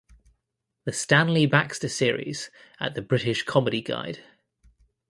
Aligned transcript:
The 0.85 0.93
Stanley 0.93 1.45
Baxter 1.45 1.87
Series 1.87 2.49
at 2.79 2.95
the 2.95 3.03
British 3.03 3.43
Comedy 3.43 3.83
Guide 3.83 4.23